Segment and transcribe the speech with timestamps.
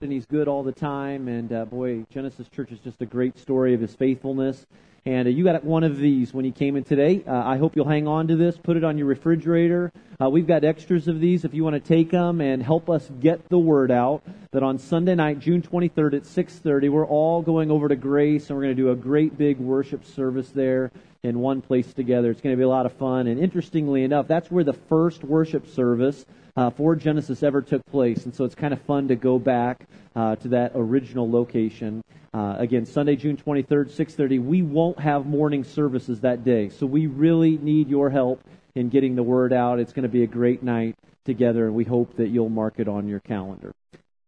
[0.00, 1.28] and he's good all the time.
[1.28, 4.66] And uh, boy, Genesis Church is just a great story of his faithfulness.
[5.06, 7.24] And uh, you got one of these when you came in today.
[7.26, 9.92] Uh, I hope you'll hang on to this, put it on your refrigerator.
[10.22, 13.10] Uh, we've got extras of these if you want to take them and help us
[13.20, 14.22] get the word out
[14.52, 18.56] that on Sunday night, June 23rd at 6:30, we're all going over to Grace and
[18.56, 20.92] we're going to do a great big worship service there
[21.24, 22.30] in one place together.
[22.30, 23.26] It's going to be a lot of fun.
[23.26, 26.24] And interestingly enough, that's where the first worship service
[26.56, 28.24] uh, for Genesis ever took place.
[28.26, 32.04] And so it's kind of fun to go back uh, to that original location.
[32.32, 34.44] Uh, again, Sunday, June 23rd, 6:30.
[34.44, 38.42] We won't have morning services that day, so we really need your help
[38.74, 39.78] in getting the word out.
[39.78, 42.88] It's going to be a great night together, and we hope that you'll mark it
[42.88, 43.72] on your calendar.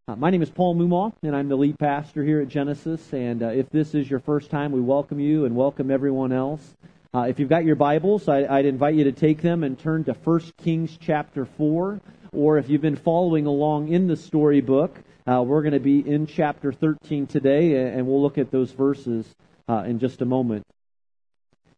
[0.09, 3.12] Uh, my name is Paul Mumaw, and I'm the lead pastor here at Genesis.
[3.12, 6.60] And uh, if this is your first time, we welcome you and welcome everyone else.
[7.12, 10.05] Uh, if you've got your Bibles, I, would invite you to take them and turn
[10.05, 12.01] to 1 Kings chapter 4
[12.32, 14.96] or if you've been following along in the storybook,
[15.27, 19.26] uh, we're going to be in chapter 13 today, and we'll look at those verses
[19.68, 20.65] uh, in just a moment.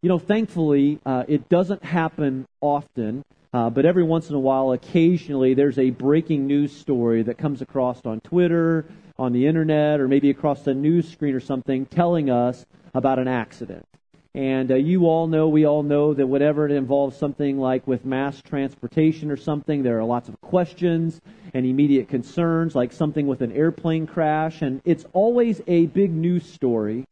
[0.02, 4.72] You know, thankfully, uh, it doesn't happen often, uh, but every once in a while,
[4.72, 8.84] occasionally, there's a breaking news story that comes across on Twitter,
[9.18, 13.28] on the internet, or maybe across the news screen or something telling us about an
[13.28, 13.86] accident.
[14.34, 18.04] And uh, you all know, we all know that whatever it involves something like with
[18.04, 21.20] mass transportation or something, there are lots of questions
[21.54, 24.60] and immediate concerns, like something with an airplane crash.
[24.60, 27.06] And it's always a big news story,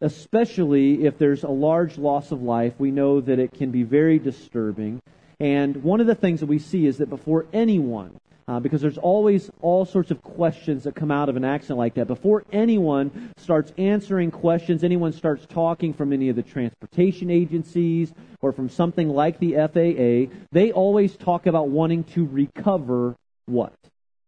[0.00, 2.72] especially if there's a large loss of life.
[2.78, 5.00] We know that it can be very disturbing.
[5.40, 8.98] And one of the things that we see is that before anyone uh, because there's
[8.98, 12.06] always all sorts of questions that come out of an accident like that.
[12.06, 18.12] Before anyone starts answering questions, anyone starts talking from any of the transportation agencies
[18.42, 23.72] or from something like the FAA, they always talk about wanting to recover what?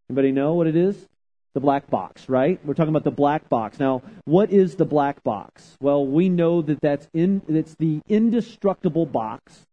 [0.09, 0.97] Anybody know what it is?
[1.53, 2.61] The black box, right?
[2.65, 3.79] We're talking about the black box.
[3.79, 5.77] Now, what is the black box?
[5.81, 9.66] Well, we know that that's in, it's the indestructible box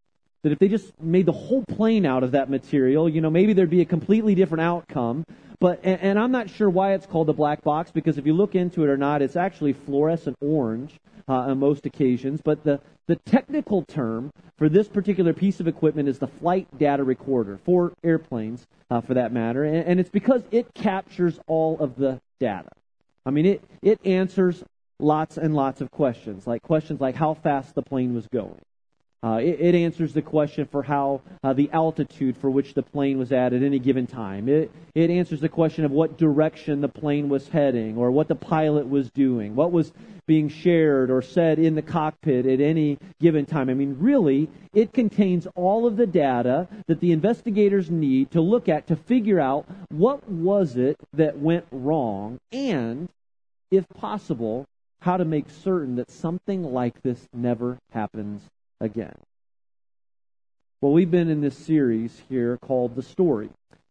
[0.44, 3.54] that if they just made the whole plane out of that material, you know, maybe
[3.54, 5.24] there'd be a completely different outcome.
[5.58, 8.34] But and, and, I'm not sure why it's called the black box because if you
[8.34, 10.94] look into it or not, it's actually fluorescent orange
[11.26, 12.42] uh, on most occasions.
[12.44, 17.02] But the the technical term for this particular piece of equipment is the flight data
[17.02, 21.96] recorder for airplanes, uh, for that matter, and, and it's because it captures all of
[21.96, 22.68] the data.
[23.24, 24.62] I mean, it it answers
[24.98, 28.60] lots and lots of questions, like questions like how fast the plane was going
[29.24, 33.18] uh, it, it, answers the question for how uh, the altitude for which the plane
[33.18, 34.50] was at at any given time.
[34.50, 38.34] It, it answers the question of what direction the plane was heading or what the
[38.34, 39.92] pilot was doing, what was
[40.26, 43.70] being shared or said in the cockpit at any given time.
[43.70, 48.68] I mean, really, it contains all of the data that the investigators need to look
[48.68, 53.08] at to figure out what was it that went wrong and,
[53.70, 54.66] if possible,
[55.00, 58.42] how to make certain that something like this never happens
[58.84, 59.14] again.
[60.80, 63.48] Well, we've been in this series here called The Story.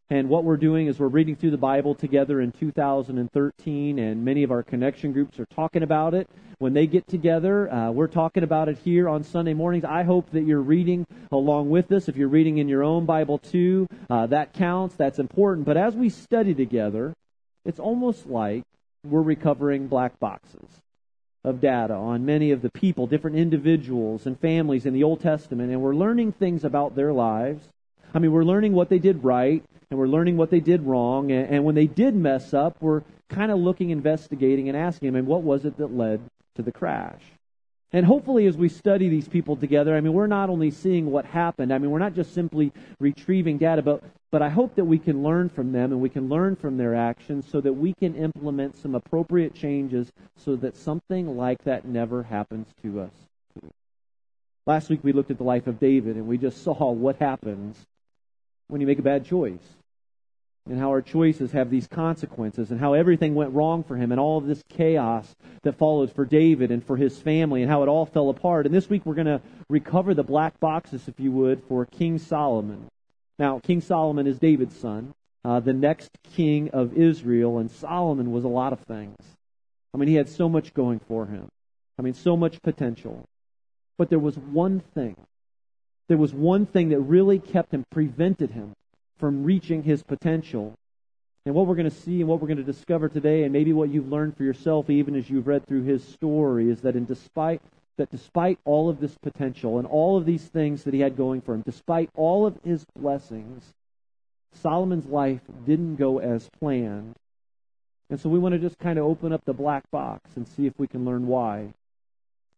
[0.10, 4.44] And what we're doing is we're reading through the Bible together in 2013, and many
[4.44, 6.30] of our connection groups are talking about it.
[6.60, 9.86] When they get together, uh, we're talking about it here on Sunday mornings.
[9.86, 12.08] I hope that you're reading along with us.
[12.08, 15.66] If you're reading in your own Bible too, uh, that counts, that's important.
[15.66, 17.16] But as we study together,
[17.66, 18.64] it's almost like
[19.04, 20.83] we're recovering black boxes
[21.44, 25.72] of data on many of the people, different individuals and families in the Old Testament,
[25.72, 27.68] and we're learning things about their lives.
[28.14, 31.32] I mean, we're learning what they did right, and we're learning what they did wrong,
[31.32, 35.16] and, and when they did mess up, we're kind of looking, investigating, and asking them,
[35.16, 36.22] and what was it that led
[36.56, 37.22] to the crash?
[37.94, 41.26] And hopefully, as we study these people together, I mean, we're not only seeing what
[41.26, 44.98] happened, I mean, we're not just simply retrieving data, but, but I hope that we
[44.98, 48.16] can learn from them and we can learn from their actions so that we can
[48.16, 53.12] implement some appropriate changes so that something like that never happens to us.
[54.66, 57.78] Last week, we looked at the life of David and we just saw what happens
[58.70, 59.76] when you make a bad choice
[60.70, 64.20] and how our choices have these consequences and how everything went wrong for him and
[64.20, 67.90] all of this chaos that followed for David and for his family and how it
[67.90, 68.66] all fell apart.
[68.66, 72.18] And this week we're going to recover the black boxes, if you would, for King
[72.18, 72.88] Solomon.
[73.38, 78.46] Now, King Solomon is David's son, uh, the next king of Israel, and Solomon was
[78.46, 79.18] a lot of things.
[79.94, 81.50] I mean, he had so much going for him.
[82.00, 83.26] I mean, so much potential.
[83.98, 85.18] But there was one thing.
[86.08, 88.74] There was one thing that really kept him, prevented him
[89.24, 90.74] from reaching his potential.
[91.46, 93.72] And what we're going to see and what we're going to discover today, and maybe
[93.72, 97.06] what you've learned for yourself even as you've read through his story, is that in
[97.06, 97.62] despite
[97.96, 101.40] that despite all of this potential and all of these things that he had going
[101.40, 103.64] for him, despite all of his blessings,
[104.62, 107.16] Solomon's life didn't go as planned
[108.10, 110.66] And so we want to just kind of open up the black box and see
[110.66, 111.70] if we can learn why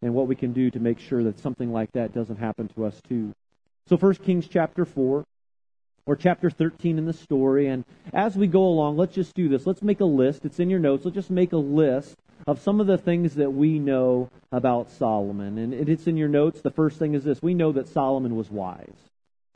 [0.02, 2.86] and what we can do to make sure that something like that doesn't happen to
[2.86, 3.36] us too.
[3.86, 5.26] So 1 Kings chapter 4
[6.06, 9.66] or chapter 13 in the story and as we go along, let's just do this.
[9.66, 10.46] Let's make a list.
[10.46, 11.06] It's in your notes.
[11.06, 12.16] Let's just make a list
[12.48, 15.58] of some of the things that we know about Solomon.
[15.58, 16.62] And it's in your notes.
[16.62, 17.42] The first thing is this.
[17.42, 18.96] We know that Solomon was wise.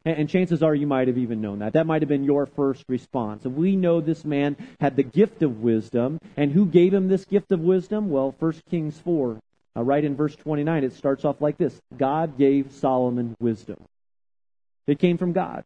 [0.05, 1.73] And chances are you might have even known that.
[1.73, 3.43] That might have been your first response.
[3.43, 6.19] We know this man had the gift of wisdom.
[6.37, 8.09] And who gave him this gift of wisdom?
[8.09, 9.39] Well, 1 Kings 4,
[9.75, 13.77] uh, right in verse 29, it starts off like this God gave Solomon wisdom.
[14.87, 15.63] It came from God.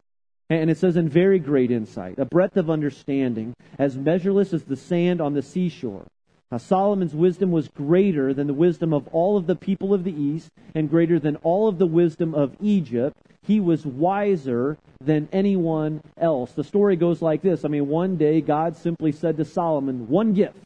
[0.50, 4.75] And it says, in very great insight, a breadth of understanding, as measureless as the
[4.75, 6.06] sand on the seashore.
[6.51, 10.13] Now, Solomon's wisdom was greater than the wisdom of all of the people of the
[10.13, 13.18] East and greater than all of the wisdom of Egypt.
[13.42, 16.51] He was wiser than anyone else.
[16.51, 17.66] The story goes like this.
[17.66, 20.57] I mean, one day God simply said to Solomon, one gift,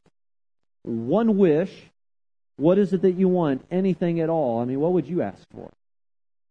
[0.83, 1.71] one wish.
[2.57, 3.63] What is it that you want?
[3.71, 4.59] Anything at all.
[4.59, 5.69] I mean, what would you ask for?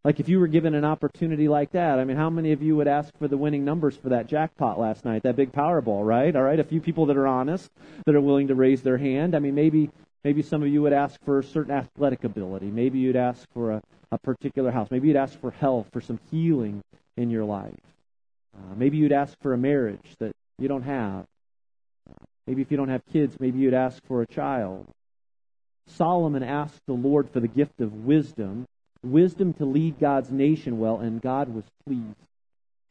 [0.07, 2.77] Like if you were given an opportunity like that, I mean, how many of you
[2.77, 6.37] would ask for the winning numbers for that jackpot last night, that big Powerball, right?
[6.37, 7.69] All right, a few people that are honest,
[8.05, 9.35] that are willing to raise their hand.
[9.35, 9.91] I mean, maybe
[10.23, 12.67] maybe some of you would ask for a certain athletic ability.
[12.67, 13.83] Maybe you'd ask for a,
[14.13, 14.93] a particular house.
[14.93, 16.85] Maybe you'd ask for health, for some healing
[17.17, 17.75] in your life.
[18.57, 20.31] Uh, maybe you'd ask for a marriage that
[20.61, 21.25] you don't have.
[22.47, 24.87] Maybe if you don't have kids, maybe you'd ask for a child.
[25.89, 28.67] Solomon asked the Lord for the gift of wisdom
[29.03, 32.17] wisdom to lead God's nation well, and God was pleased.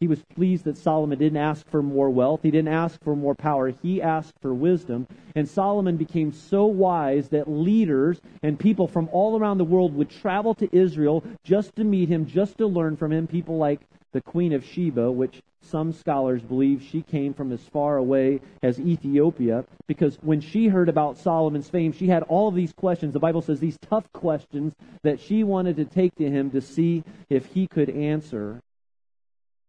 [0.02, 2.42] He was pleased that Solomon didn't ask for more wealth.
[2.44, 3.70] He didn't ask for more power.
[3.70, 5.08] He asked for wisdom.
[5.36, 10.10] And Solomon became so wise that leaders and people from all around the world would
[10.10, 13.26] travel to Israel just to meet him, just to learn from him.
[13.26, 13.80] People like
[14.16, 18.80] the Queen of Sheba, which some scholars believe she came from as far away as
[18.80, 23.12] Ethiopia, because when she heard about Solomon's fame, she had all of these questions.
[23.12, 24.74] The Bible says these tough questions
[25.04, 28.62] that she wanted to take to him to see if he could answer.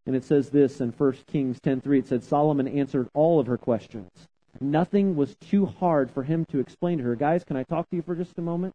[0.06, 3.58] And it says this in 1 Kings 10:3 it said Solomon answered all of her
[3.58, 4.10] questions.
[4.60, 7.16] Nothing was too hard for him to explain to her.
[7.16, 8.74] Guys, can I talk to you for just a moment?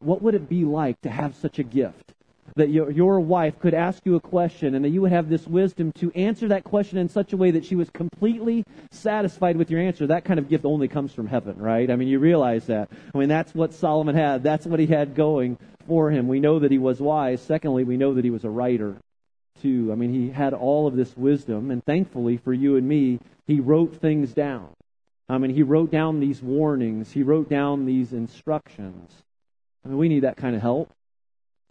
[0.00, 2.12] What would it be like to have such a gift?
[2.56, 5.46] That your, your wife could ask you a question and that you would have this
[5.46, 9.70] wisdom to answer that question in such a way that she was completely satisfied with
[9.70, 10.06] your answer.
[10.06, 11.90] That kind of gift only comes from heaven, right?
[11.90, 12.90] I mean, you realize that.
[13.14, 14.42] I mean, that's what Solomon had.
[14.42, 16.28] That's what he had going for him.
[16.28, 17.40] We know that he was wise.
[17.40, 18.96] Secondly, we know that he was a writer,
[19.62, 19.90] too.
[19.92, 23.60] I mean, he had all of this wisdom, and thankfully for you and me, he
[23.60, 24.68] wrote things down.
[25.28, 27.12] I mean, he wrote down these warnings.
[27.12, 29.10] He wrote down these instructions.
[29.84, 30.90] I mean, we need that kind of help.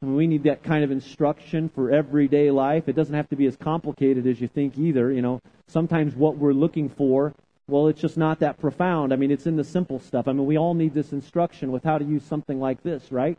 [0.01, 2.89] We need that kind of instruction for everyday life.
[2.89, 5.11] It doesn't have to be as complicated as you think either.
[5.11, 7.35] You know, sometimes what we're looking for,
[7.67, 9.13] well, it's just not that profound.
[9.13, 10.27] I mean, it's in the simple stuff.
[10.27, 13.37] I mean, we all need this instruction with how to use something like this, right?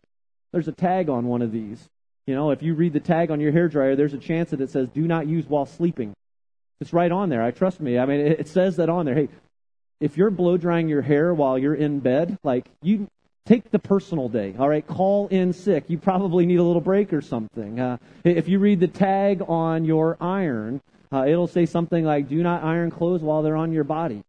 [0.53, 1.89] There's a tag on one of these.
[2.25, 4.61] You know, if you read the tag on your hair dryer, there's a chance that
[4.61, 6.13] it says "Do not use while sleeping."
[6.79, 7.43] It's right on there.
[7.43, 7.99] I trust me.
[7.99, 9.15] I mean, it says that on there.
[9.15, 9.29] Hey,
[9.99, 13.09] if you're blow drying your hair while you're in bed, like you
[13.45, 14.87] Take the personal day, all right?
[14.87, 15.85] Call in sick.
[15.89, 17.77] You probably need a little break or something.
[17.77, 20.81] Uh, if you read the tag on your iron,
[21.11, 24.23] uh, it'll say something like, do not iron clothes while they're on your body.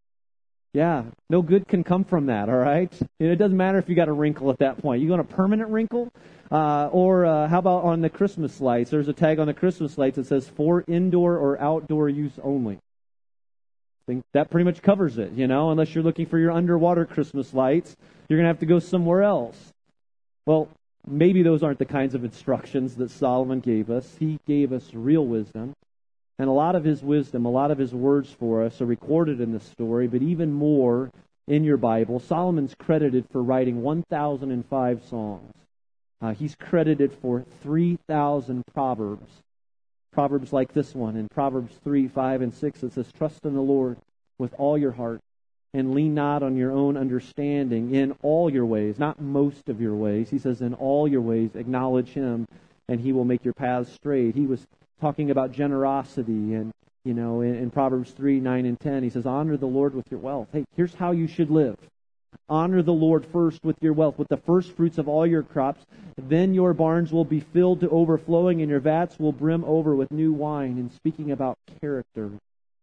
[0.73, 2.93] Yeah, no good can come from that, all right?
[3.21, 5.01] And it doesn't matter if you got a wrinkle at that point.
[5.01, 6.13] You got a permanent wrinkle?
[6.51, 8.91] Uh, or uh, how about on the Christmas lights?
[8.91, 12.81] There's a tag on the Christmas lights that says for indoor or outdoor use only
[14.07, 17.55] think that pretty much covers it, you know, unless you're looking for your underwater Christmas
[17.55, 17.97] lights,
[18.29, 19.73] you're going to have to go somewhere else.
[20.47, 20.69] Well,
[21.07, 24.17] maybe those aren't the kinds of instructions that Solomon gave us.
[24.19, 25.75] He gave us real wisdom.
[26.39, 29.41] And a lot of his wisdom, a lot of his words for us are recorded
[29.41, 31.11] in this story, but even more
[31.47, 32.19] in your Bible.
[32.19, 35.53] Solomon's credited for writing 1,005 songs.
[36.21, 39.44] Uh, he's credited for 3,000 proverbs.
[40.15, 42.83] Proverbs like this one in Proverbs 3, 5, and 6.
[42.85, 43.97] It says, Trust in the Lord
[44.39, 45.21] with all your heart
[45.75, 49.97] and lean not on your own understanding in all your ways, not most of your
[49.97, 50.31] ways.
[50.31, 52.47] He says, In all your ways, acknowledge him,
[52.89, 54.37] and he will make your paths straight.
[54.37, 54.65] He was
[55.01, 56.73] talking about generosity and
[57.05, 60.11] you know, in, in, Proverbs 3, 9, and 10, he says, Honor the Lord with
[60.11, 60.49] your wealth.
[60.53, 61.77] Hey, here's how you should live.
[62.49, 65.85] Honor the Lord first with your wealth, with the first fruits of all your crops.
[66.17, 70.11] Then your barns will be filled to overflowing, and your vats will brim over with
[70.11, 70.79] new wine.
[70.79, 72.31] And speaking about character,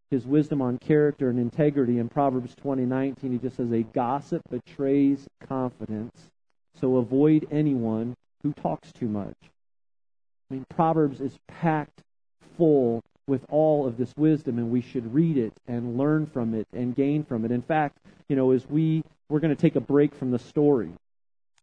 [0.09, 5.27] his wisdom on character and integrity in Proverbs 20:19, he just says, "A gossip betrays
[5.39, 6.31] confidence,
[6.75, 9.37] so avoid anyone who talks too much."
[10.49, 12.03] I mean, Proverbs is packed
[12.57, 16.67] full with all of this wisdom, and we should read it and learn from it
[16.73, 17.51] and gain from it.
[17.51, 17.97] In fact,
[18.27, 20.91] you know, as we we're going to take a break from the story.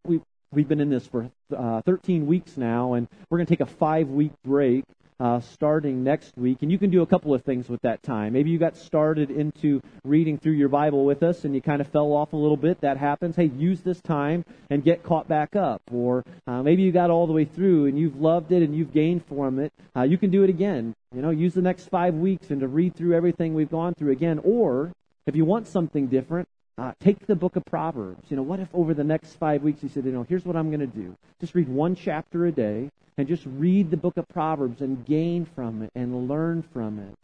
[0.07, 0.21] We
[0.53, 3.67] we've been in this for uh, 13 weeks now, and we're going to take a
[3.67, 4.85] five week break
[5.21, 6.59] uh, starting next week.
[6.63, 8.33] And you can do a couple of things with that time.
[8.33, 11.89] Maybe you got started into reading through your Bible with us and you kind of
[11.89, 12.81] fell off a little bit.
[12.81, 13.37] That happens.
[13.37, 15.83] Hey, use this time and get caught back up.
[15.93, 18.93] Or uh, maybe you got all the way through and you've loved it and you've
[18.93, 19.73] gained from it.
[19.97, 20.95] Uh, you can do it again.
[21.15, 24.13] You know, use the next five weeks and to read through everything we've gone through
[24.13, 24.41] again.
[24.45, 24.93] Or
[25.27, 26.49] if you want something different,
[26.79, 28.31] uh, take the book of Proverbs.
[28.31, 30.57] You know, what if over the next five weeks you said, you know, here's what
[30.57, 31.15] I'm going to do.
[31.41, 35.45] Just read one chapter a day and just read the book of Proverbs and gain
[35.45, 37.15] from it and learn from it.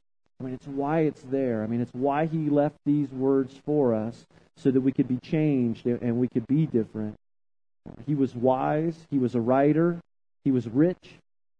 [0.41, 1.63] I mean, it's why it's there.
[1.63, 5.19] I mean, it's why he left these words for us so that we could be
[5.19, 7.15] changed and we could be different.
[8.07, 8.97] He was wise.
[9.11, 10.01] He was a writer.
[10.43, 10.99] He was rich.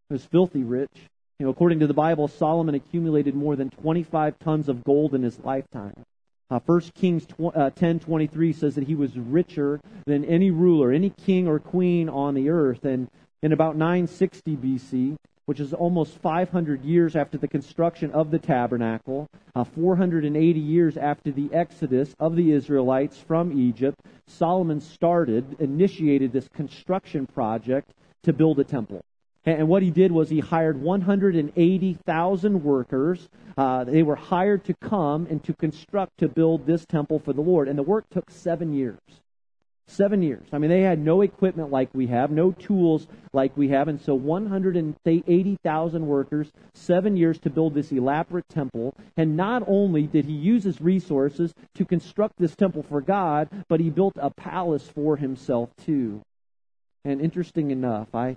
[0.09, 0.91] He was filthy rich.
[1.39, 5.23] You know, according to the Bible, Solomon accumulated more than 25 tons of gold in
[5.23, 6.05] his lifetime.
[6.55, 11.11] Uh, 1 Kings tw- uh, 10:23 says that he was richer than any ruler, any
[11.11, 12.85] king or queen on the earth.
[12.85, 13.09] And
[13.43, 19.27] in about 960 BC, which is almost 500 years after the construction of the tabernacle,
[19.57, 26.47] uh, 480 years after the exodus of the Israelites from Egypt, Solomon started, initiated this
[26.55, 27.91] construction project
[28.23, 29.03] to build a temple.
[29.47, 33.29] And what he did was he hired 180,000 workers.
[33.59, 37.43] Uh, they were hired to come and to construct, to build this temple for the
[37.43, 37.69] Lord.
[37.69, 38.99] And the work took seven years.
[39.87, 40.47] Seven years.
[40.51, 43.89] I mean, they had no equipment like we have, no tools like we have.
[43.89, 48.95] And so 180,000 workers, seven years to build this elaborate temple.
[49.19, 53.81] And not only did he use his resources to construct this temple for God, but
[53.81, 56.23] he built a palace for himself too.
[57.05, 58.37] And interesting enough, I,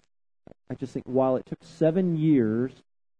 [0.70, 2.72] I just think while it took seven years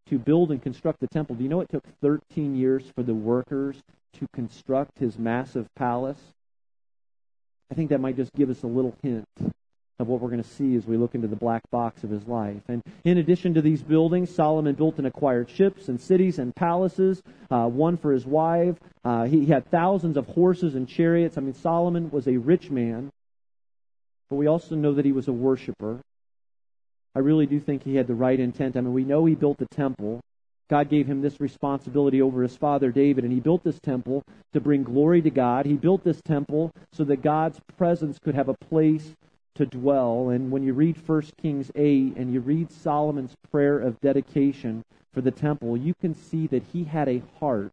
[0.10, 3.14] to build and construct the temple, do you know it took 13 years for the
[3.14, 3.82] workers
[4.14, 6.20] to construct his massive palace?
[7.72, 9.26] I think that might just give us a little hint
[10.00, 12.28] of what we're going to see as we look into the black box of his
[12.28, 12.62] life.
[12.68, 17.22] And in addition to these buildings, Solomon built and acquired ships and cities and palaces,
[17.50, 18.76] uh, one for his wife.
[19.04, 21.38] Uh, he, he had thousands of horses and chariots.
[21.38, 23.12] I mean, Solomon was a rich man,
[24.30, 26.00] but we also know that he was a worshiper.
[27.18, 28.78] I really do think he had the right intent.
[28.78, 30.22] I mean, we know he built the temple.
[30.70, 34.22] God gave him this responsibility over his father David, and he built this temple
[34.54, 35.66] to bring glory to God.
[35.66, 39.16] He built this temple so that God's presence could have a place
[39.56, 40.30] to dwell.
[40.30, 45.22] And when you read 1 Kings 8 and you read Solomon's prayer of dedication for
[45.22, 47.72] the temple, you can see that he had a heart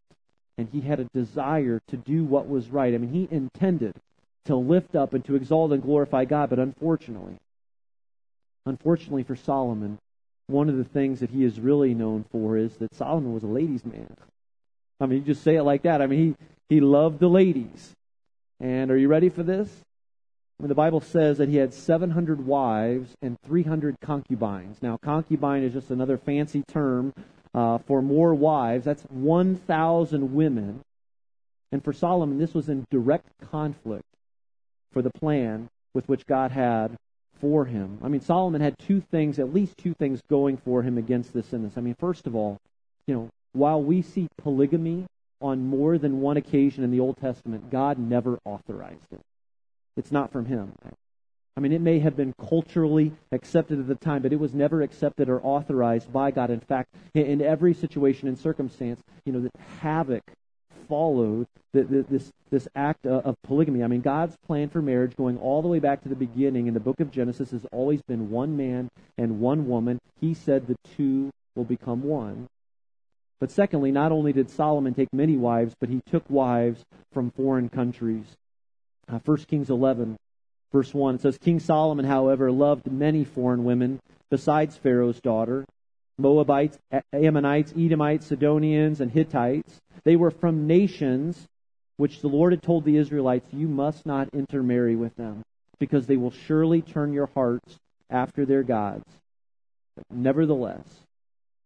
[0.56, 2.94] and he had a desire to do what was right.
[2.94, 3.92] I mean, he intended
[4.46, 7.36] to lift up and to exalt and glorify God, but unfortunately,
[8.66, 9.99] unfortunately for Solomon,
[10.47, 13.49] one of the things that he is really known for is that Solomon was a
[13.49, 14.16] ladies' man.
[15.00, 16.02] I mean, you just say it like that.
[16.02, 16.37] I mean,
[16.68, 17.92] he, he loved the ladies.
[18.61, 19.68] And are you ready for this?
[20.64, 24.78] Mean, the Bible says that he had 700 wives and 300 concubines.
[24.80, 27.12] Now, concubine is just another fancy term
[27.52, 28.87] uh, for more wives.
[28.87, 30.80] That's 1,000 women.
[31.71, 34.06] And for Solomon, this was in direct conflict
[34.92, 36.97] for the plan with which God had
[37.40, 37.98] for him.
[38.02, 41.52] I mean, Solomon had two things, at least two things going for him against this
[41.52, 41.76] and this.
[41.76, 42.58] I mean, first of all,
[43.06, 45.06] you know, while we see polygamy
[45.40, 49.20] on more than one occasion in the Old Testament, God never authorized it.
[49.96, 50.72] It's not from him.
[51.56, 54.82] I mean, it may have been culturally accepted at the time, but it was never
[54.82, 56.50] accepted or authorized by God.
[56.50, 60.22] In fact, in every situation and circumstance, you know, that havoc
[60.88, 63.82] followed the, the, this, this act of polygamy.
[63.82, 66.74] I mean, God's plan for marriage, going all the way back to the beginning in
[66.74, 68.88] the book of Genesis, has always been one man
[69.18, 69.98] and one woman.
[70.20, 72.48] He said the two will become one.
[73.40, 77.68] But secondly, not only did Solomon take many wives, but he took wives from foreign
[77.68, 78.24] countries.
[79.08, 80.16] Uh, 1 Kings 11,
[80.72, 84.00] verse 1, it says, King Solomon, however, loved many foreign women
[84.30, 85.66] besides Pharaoh's daughter,
[86.18, 86.78] Moabites,
[87.12, 89.80] Ammonites, Edomites, Sidonians, and Hittites.
[90.04, 91.49] They were from nations
[91.97, 95.42] which the Lord had told the Israelites, You must not intermarry with them,
[95.78, 97.78] because they will surely turn your hearts
[98.11, 99.04] after their gods.
[99.97, 100.87] But nevertheless,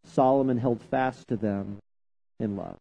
[0.04, 1.78] Solomon held fast to them
[2.38, 2.76] in love.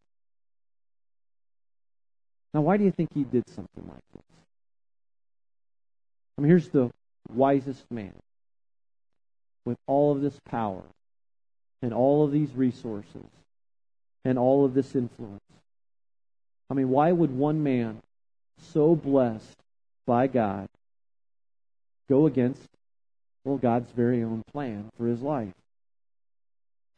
[2.54, 4.24] Now, why do you think he did something like this?
[6.38, 6.92] I mean, here's the
[7.34, 8.14] wisest man
[9.66, 10.84] with all of this power
[11.82, 13.26] and all of these resources
[14.26, 15.42] and all of this influence.
[16.70, 18.02] I mean, why would one man
[18.60, 19.58] so blessed
[20.06, 20.68] by God
[22.10, 22.68] go against,
[23.46, 25.54] well, God's very own plan for his life?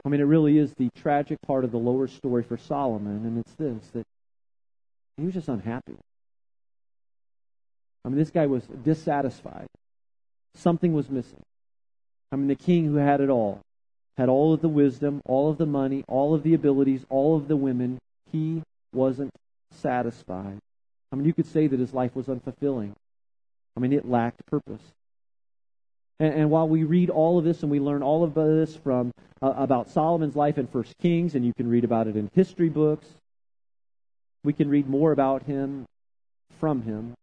[0.04, 3.38] I mean, it really is the tragic part of the lower story for Solomon, and
[3.38, 4.06] it's this that
[5.16, 5.96] he was just unhappy.
[8.04, 9.66] I mean, this guy was dissatisfied.
[10.54, 11.42] Something was missing.
[12.32, 13.60] I mean, the king who had it all,
[14.20, 17.48] had all of the wisdom, all of the money, all of the abilities, all of
[17.48, 17.98] the women,
[18.30, 18.62] he
[18.92, 19.32] wasn't
[19.70, 20.58] satisfied.
[21.10, 22.92] I mean, you could say that his life was unfulfilling.
[23.74, 24.82] I mean, it lacked purpose.
[26.18, 29.10] And, and while we read all of this and we learn all of this from
[29.40, 32.68] uh, about Solomon's life in First Kings, and you can read about it in history
[32.68, 33.06] books,
[34.44, 35.86] we can read more about him
[36.58, 37.14] from him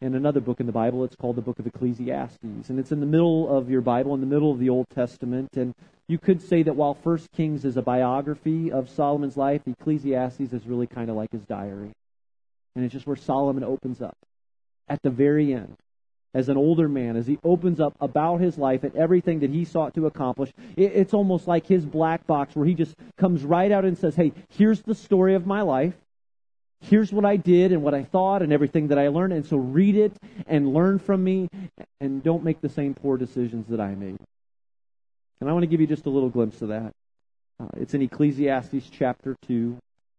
[0.00, 1.02] in another book in the Bible.
[1.02, 2.70] It's called the book of Ecclesiastes.
[2.70, 5.56] And it's in the middle of your Bible, in the middle of the Old Testament.
[5.56, 5.74] And
[6.08, 10.66] you could say that while First Kings is a biography of Solomon's life, Ecclesiastes is
[10.66, 11.92] really kind of like his diary.
[12.74, 14.16] And it's just where Solomon opens up
[14.88, 15.76] at the very end.
[16.34, 19.64] As an older man, as he opens up about his life and everything that he
[19.64, 23.86] sought to accomplish, it's almost like his black box where he just comes right out
[23.86, 25.94] and says, Hey, here's the story of my life
[26.82, 29.32] here's what I did and what I thought and everything that I learned.
[29.32, 30.12] And so read it
[30.46, 31.48] and learn from me
[32.00, 34.18] and don't make the same poor decisions that I made.
[35.40, 36.92] And I want to give you just a little glimpse of that.
[37.60, 39.76] Uh, it's in Ecclesiastes chapter 2.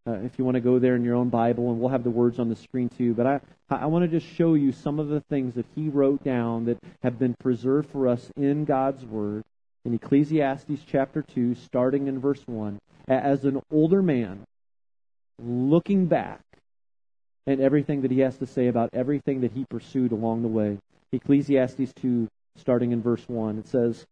[0.07, 2.09] Uh, if you want to go there in your own Bible, and we'll have the
[2.09, 3.13] words on the screen too.
[3.13, 6.24] But I, I want to just show you some of the things that he wrote
[6.24, 9.43] down that have been preserved for us in God's Word
[9.83, 12.79] in Ecclesiastes chapter 2, starting in verse 1.
[13.07, 14.43] As an older man,
[15.39, 16.41] looking back
[17.45, 20.77] and everything that he has to say about everything that he pursued along the way.
[21.13, 24.05] Ecclesiastes 2, starting in verse 1, it says,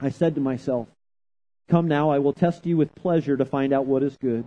[0.00, 0.88] I said to myself,
[1.68, 4.44] Come now, I will test you with pleasure to find out what is good.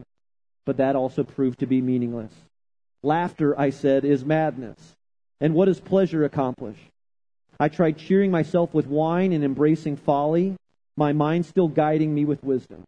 [0.65, 2.33] But that also proved to be meaningless.
[3.01, 4.95] Laughter, I said, is madness.
[5.39, 6.77] And what does pleasure accomplish?
[7.59, 10.55] I tried cheering myself with wine and embracing folly,
[10.95, 12.83] my mind still guiding me with wisdom.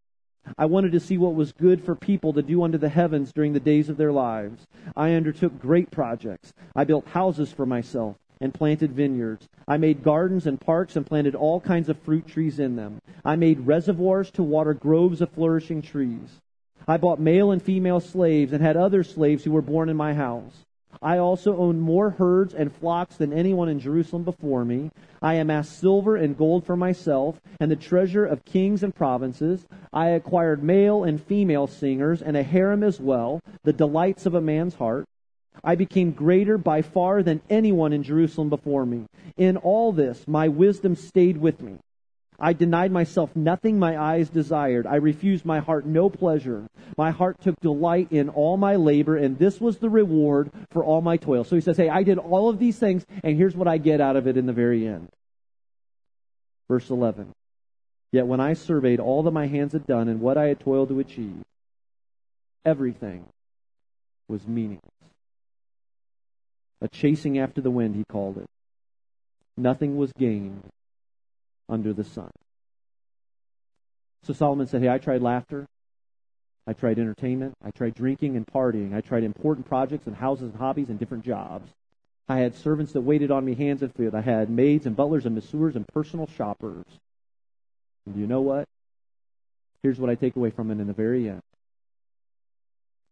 [0.58, 3.54] I wanted to see what was good for people to do under the heavens during
[3.54, 4.66] the days of their lives.
[4.96, 6.54] I undertook great projects.
[6.76, 9.48] I built houses for myself and planted vineyards.
[9.68, 13.00] I made gardens and parks and planted all kinds of fruit trees in them.
[13.24, 16.40] I made reservoirs to water groves of flourishing trees.
[16.88, 20.14] I bought male and female slaves and had other slaves who were born in my
[20.14, 20.66] house.
[21.02, 24.92] I also owned more herds and flocks than anyone in Jerusalem before me.
[25.22, 29.66] I amassed silver and gold for myself, and the treasure of kings and provinces.
[29.92, 34.42] I acquired male and female singers, and a harem as well, the delights of a
[34.42, 35.06] man's heart.
[35.64, 39.06] I became greater by far than anyone in Jerusalem before me.
[39.38, 41.78] In all this, my wisdom stayed with me
[42.40, 44.86] I denied myself nothing my eyes desired.
[44.86, 46.68] I refused my heart no pleasure.
[46.98, 51.02] My heart took delight in all my labor, and this was the reward for all
[51.02, 51.44] my toil.
[51.44, 54.02] So he says, Hey, I did all of these things, and here's what I get
[54.02, 55.10] out of it in the very end.
[56.68, 57.32] Verse 11.
[58.12, 60.90] Yet when I surveyed all that my hands had done and what I had toiled
[60.90, 61.44] to achieve,
[62.66, 63.26] everything
[64.28, 64.95] was meaningless.
[66.86, 68.46] A chasing after the wind, he called it.
[69.58, 70.62] Nothing was gained
[71.68, 72.30] under the sun.
[74.22, 75.66] So Solomon said, Hey, I tried laughter.
[76.68, 77.56] I tried entertainment.
[77.64, 78.94] I tried drinking and partying.
[78.94, 81.72] I tried important projects and houses and hobbies and different jobs.
[82.30, 84.14] I had servants that waited on me hands and feet.
[84.14, 86.86] I had maids and butlers and masseurs and personal shoppers.
[88.06, 88.68] And do you know what?
[89.82, 91.42] Here's what I take away from it in the very end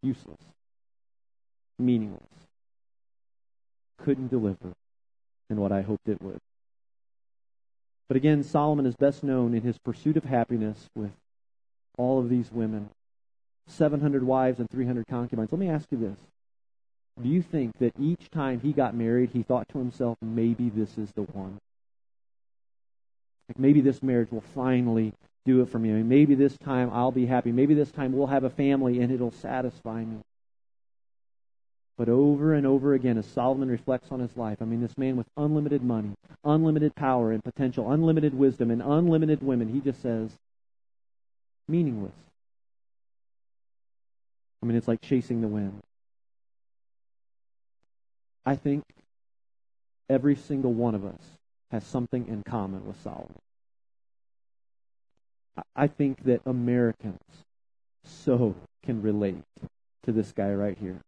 [0.04, 0.42] useless,
[1.80, 2.22] meaningless,
[4.04, 4.74] couldn't deliver
[5.50, 6.40] in what I hoped it would.
[8.08, 11.12] But again, Solomon is best known in his pursuit of happiness with
[11.98, 12.90] all of these women
[13.68, 15.52] 700 wives and 300 concubines.
[15.52, 16.18] Let me ask you this.
[17.22, 20.98] Do you think that each time he got married, he thought to himself, maybe this
[20.98, 21.60] is the one?
[23.48, 25.14] Like maybe this marriage will finally
[25.46, 25.92] do it for me.
[25.92, 27.52] I mean, maybe this time I'll be happy.
[27.52, 30.18] Maybe this time we'll have a family and it'll satisfy me.
[31.98, 35.16] But over and over again, as Solomon reflects on his life, I mean, this man
[35.16, 40.32] with unlimited money, unlimited power and potential, unlimited wisdom, and unlimited women, he just says,
[41.68, 42.16] meaningless.
[44.62, 45.82] I mean, it's like chasing the wind.
[48.46, 48.84] I think
[50.10, 51.22] every single one of us
[51.72, 53.40] has something in common with Solomon.
[55.76, 57.20] I think that Americans
[58.04, 59.44] so can relate
[60.04, 61.00] to this guy right here.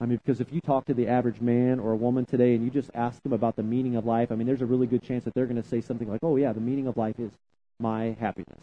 [0.00, 2.64] I mean, because if you talk to the average man or a woman today and
[2.64, 5.02] you just ask them about the meaning of life, I mean, there's a really good
[5.02, 7.30] chance that they're going to say something like, oh, yeah, the meaning of life is
[7.78, 8.62] my happiness.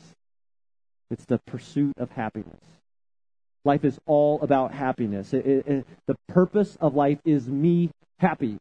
[1.10, 2.60] It's the pursuit of happiness.
[3.63, 5.34] Life is all about happiness.
[5.34, 8.58] It, it, it, the purpose of life is me happy.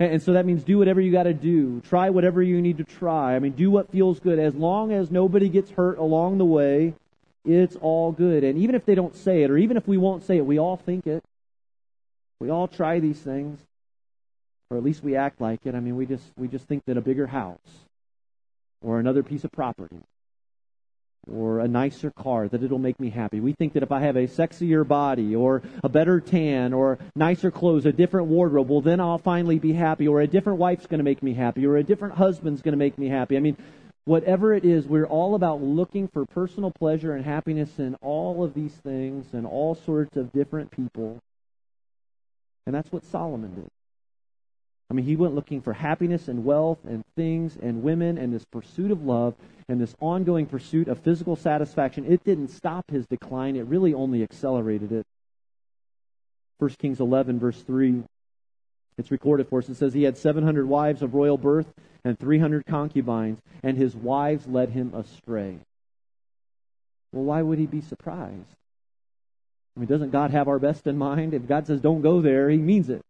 [0.00, 1.80] And so that means do whatever you got to do.
[1.80, 3.34] Try whatever you need to try.
[3.34, 4.38] I mean, do what feels good.
[4.38, 6.94] As long as nobody gets hurt along the way,
[7.44, 8.44] it's all good.
[8.44, 10.58] And even if they don't say it, or even if we won't say it, we
[10.58, 11.24] all think it.
[12.40, 13.58] We all try these things.
[14.70, 15.74] Or at least we act like it.
[15.74, 17.58] I mean, we just, we just think that a bigger house
[18.82, 20.00] or another piece of property
[21.30, 23.40] or a nicer car that it'll make me happy.
[23.40, 27.50] We think that if I have a sexier body or a better tan or nicer
[27.50, 30.98] clothes, a different wardrobe, well then I'll finally be happy or a different wife's going
[30.98, 33.36] to make me happy or a different husband's going to make me happy.
[33.36, 33.56] I mean,
[34.04, 38.54] whatever it is, we're all about looking for personal pleasure and happiness in all of
[38.54, 41.20] these things and all sorts of different people.
[42.68, 43.70] And that's what Solomon did.
[44.90, 48.44] I mean, he went looking for happiness and wealth and things and women and this
[48.44, 49.34] pursuit of love
[49.70, 52.04] and this ongoing pursuit of physical satisfaction.
[52.04, 55.06] It didn't stop his decline, it really only accelerated it.
[56.58, 58.02] 1 Kings 11, verse 3,
[58.98, 59.70] it's recorded for us.
[59.70, 61.72] It says, He had 700 wives of royal birth
[62.04, 65.56] and 300 concubines, and his wives led him astray.
[67.12, 68.56] Well, why would he be surprised?
[69.78, 71.32] I mean, doesn't God have our best in mind?
[71.32, 73.00] If God says don't go there, he means it.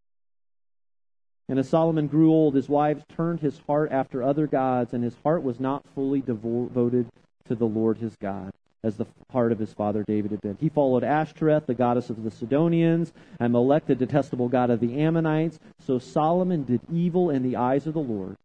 [1.49, 5.17] And as Solomon grew old, his wives turned his heart after other gods, and his
[5.25, 7.07] heart was not fully devoted
[7.47, 8.53] to the Lord his God,
[8.85, 10.59] as the heart of his father David had been.
[10.61, 15.01] He followed Ashtoreth, the goddess of the Sidonians, and Molech, the detestable god of the
[15.01, 15.59] Ammonites.
[15.87, 18.37] So Solomon did evil in the eyes of the Lord.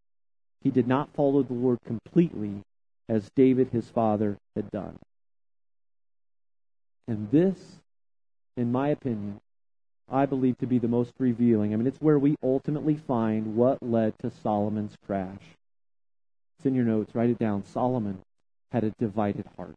[0.62, 2.62] He did not follow the Lord completely,
[3.10, 4.98] as David his father had done.
[7.06, 7.82] And this,
[8.56, 9.40] in my opinion,
[10.10, 11.74] I believe to be the most revealing.
[11.74, 15.42] I mean, it's where we ultimately find what led to Solomon's crash.
[16.58, 17.16] It's in your notes.
[17.16, 17.64] Write it down.
[17.66, 18.20] Solomon
[18.72, 19.76] had a divided heart.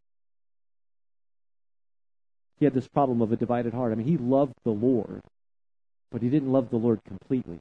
[2.58, 3.92] He had this problem of a divided heart.
[3.92, 5.20] I mean, he loved the Lord,
[6.10, 7.60] but he didn't love the Lord completely.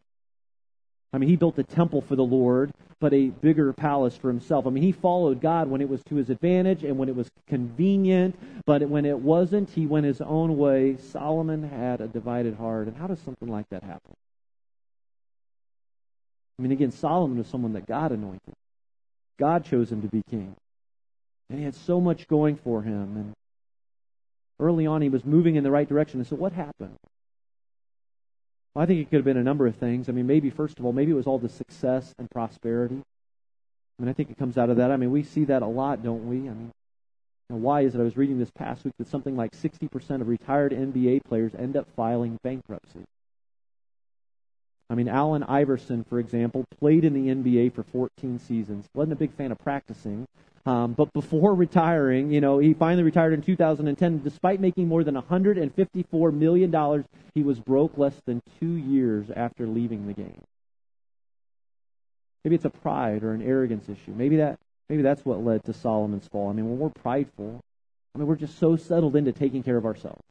[1.14, 4.68] I mean, he built a temple for the Lord, but a bigger palace for himself.
[4.68, 7.30] I mean, he followed God when it was to his advantage and when it was
[7.48, 10.98] convenient, but when it wasn't, he went his own way.
[10.98, 12.88] Solomon had a divided heart.
[12.88, 14.14] And how does something like that happen?
[16.58, 18.54] I mean, again, Solomon was someone that God anointed.
[19.38, 20.56] God chose him to be king.
[21.50, 23.18] And he had so much going for him.
[23.18, 23.34] And
[24.60, 26.20] early on, he was moving in the right direction.
[26.20, 26.98] And so, what happened?
[28.76, 30.10] Well, I think it could have been a number of things.
[30.10, 33.02] I mean, maybe, first of all, maybe it was all the success and prosperity.
[33.98, 34.92] I mean, I think it comes out of that.
[34.92, 36.50] I mean, we see that a lot, don't we?
[36.50, 36.72] I mean,
[37.48, 38.02] why is it?
[38.02, 41.78] I was reading this past week that something like 60% of retired NBA players end
[41.78, 43.06] up filing bankruptcy.
[44.90, 48.86] I mean, Allen Iverson, for example, played in the NBA for 14 seasons.
[48.94, 50.26] wasn't a big fan of practicing,
[50.66, 54.24] um, but before retiring, you know, he finally retired in 2010.
[54.24, 59.68] Despite making more than 154 million dollars, he was broke less than two years after
[59.68, 60.42] leaving the game.
[62.44, 64.12] Maybe it's a pride or an arrogance issue.
[64.16, 66.50] Maybe that maybe that's what led to Solomon's fall.
[66.50, 67.62] I mean, when we're prideful,
[68.14, 70.22] I mean, we're just so settled into taking care of ourselves.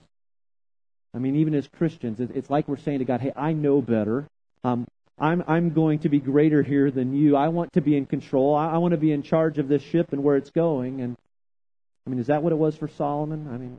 [1.13, 4.27] I mean, even as Christians, it's like we're saying to God, "Hey, I know better.
[4.65, 4.87] Um,
[5.19, 7.37] I'm, I'm going to be greater here than you.
[7.37, 8.55] I want to be in control.
[8.55, 11.01] I, I want to be in charge of this ship and where it's going.
[11.01, 11.17] And
[12.07, 13.49] I mean, is that what it was for Solomon?
[13.53, 13.79] I mean,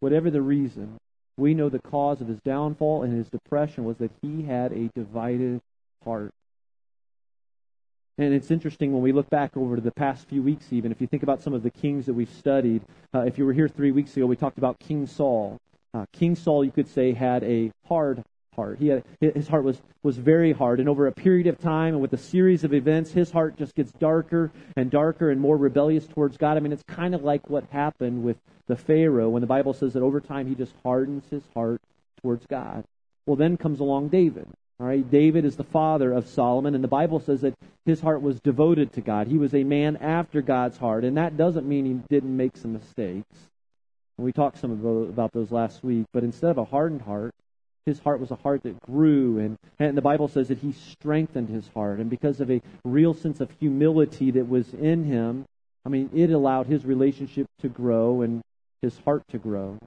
[0.00, 0.98] whatever the reason,
[1.36, 4.90] we know the cause of his downfall and his depression was that he had a
[4.94, 5.60] divided
[6.04, 6.30] heart.
[8.16, 11.08] And it's interesting when we look back over the past few weeks, even if you
[11.08, 12.82] think about some of the kings that we've studied.
[13.12, 15.58] Uh, if you were here three weeks ago, we talked about King Saul.
[15.92, 18.22] Uh, King Saul, you could say, had a hard
[18.54, 18.78] heart.
[18.78, 20.80] He had, his heart was, was very hard.
[20.80, 23.74] And over a period of time and with a series of events, his heart just
[23.74, 26.56] gets darker and darker and more rebellious towards God.
[26.56, 28.36] I mean, it's kind of like what happened with
[28.66, 31.80] the Pharaoh when the Bible says that over time he just hardens his heart
[32.22, 32.84] towards God.
[33.26, 34.48] Well, then comes along David.
[34.80, 37.54] All right, David is the father of Solomon, and the Bible says that
[37.86, 39.28] his heart was devoted to God.
[39.28, 42.72] He was a man after God's heart, and that doesn't mean he didn't make some
[42.72, 43.36] mistakes.
[44.18, 44.72] And we talked some
[45.08, 47.32] about those last week, but instead of a hardened heart,
[47.86, 51.48] his heart was a heart that grew and, and the bible says that he strengthened
[51.48, 55.44] his heart and because of a real sense of humility that was in him
[55.84, 58.42] i mean it allowed his relationship to grow and
[58.82, 59.78] his heart to grow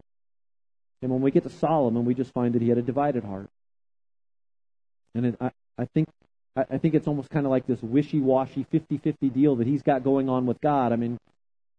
[1.02, 3.48] and when we get to solomon we just find that he had a divided heart
[5.16, 6.08] and it, I, I think
[6.56, 10.28] I think it's almost kind of like this wishy-washy 50-50 deal that he's got going
[10.28, 10.92] on with God.
[10.92, 11.20] I mean,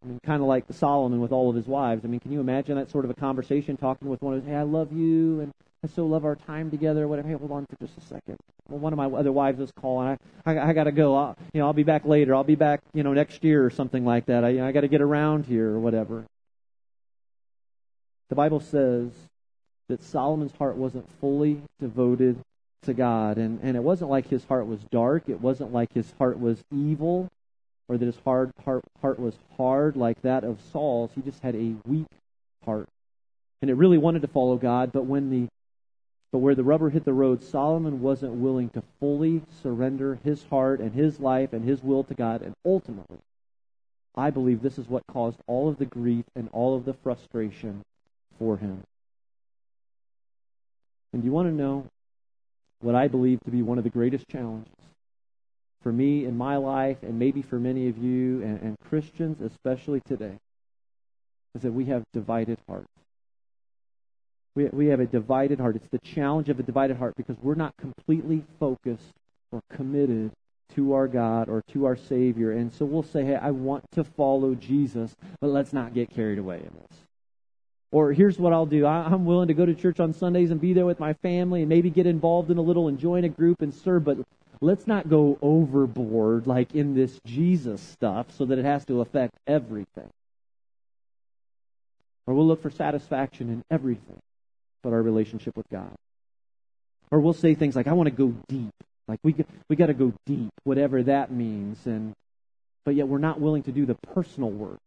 [0.04, 2.04] I mean, kind of like Solomon with all of his wives.
[2.04, 4.54] I mean, can you imagine that sort of a conversation, talking with one of, hey,
[4.54, 5.52] I love you, and
[5.85, 7.07] I so love our time together.
[7.07, 7.29] Whatever.
[7.29, 8.37] Hey, hold on for just a second.
[8.69, 10.19] Well, one of my other wives is calling.
[10.45, 11.17] I, I, I got to go.
[11.17, 12.35] I'll, you know, I'll be back later.
[12.35, 14.45] I'll be back, you know, next year or something like that.
[14.45, 16.25] I, you know, I got to get around here or whatever.
[18.29, 19.11] The Bible says
[19.88, 22.41] that Solomon's heart wasn't fully devoted
[22.83, 23.38] to God.
[23.38, 25.29] And, and it wasn't like his heart was dark.
[25.29, 27.29] It wasn't like his heart was evil
[27.88, 31.12] or that his hard heart, heart was hard like that of Saul's.
[31.14, 32.07] He just had a weak
[32.64, 32.88] heart.
[33.62, 35.49] And it really wanted to follow God, but when the
[36.31, 40.81] but where the rubber hit the road, Solomon wasn't willing to fully surrender his heart
[40.81, 42.43] and his life and his will to God.
[42.43, 43.19] And ultimately,
[44.14, 47.83] I believe this is what caused all of the grief and all of the frustration
[48.38, 48.83] for him.
[51.12, 51.87] And you want to know
[52.81, 54.73] what I believe to be one of the greatest challenges
[55.83, 60.01] for me in my life, and maybe for many of you and, and Christians, especially
[60.07, 60.38] today,
[61.55, 62.88] is that we have divided hearts.
[64.59, 65.77] We, we have a divided heart.
[65.77, 69.14] It's the challenge of a divided heart because we're not completely focused
[69.53, 70.33] or committed
[70.75, 72.51] to our God or to our Savior.
[72.51, 76.40] And so we'll say, hey, I want to follow Jesus, but let's not get carried
[76.40, 76.99] away in this.
[77.92, 78.85] Or here's what I'll do.
[78.85, 81.68] I'm willing to go to church on Sundays and be there with my family and
[81.68, 84.18] maybe get involved in a little and join a group and serve, but
[84.61, 89.37] let's not go overboard like in this Jesus stuff so that it has to affect
[89.47, 90.11] everything.
[92.27, 94.18] Or we'll look for satisfaction in everything
[94.88, 95.92] but our relationship with God.
[97.11, 98.72] Or we'll say things like, I want to go deep.
[99.07, 99.35] Like we,
[99.68, 101.79] we got to go deep, whatever that means.
[101.85, 102.14] And,
[102.87, 104.79] but yet we're not willing to do the personal work